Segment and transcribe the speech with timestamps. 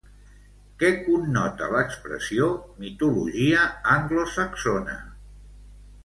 [0.83, 2.47] Què connota l'expressió
[2.85, 3.67] mitologia
[3.97, 4.97] anglosaxona?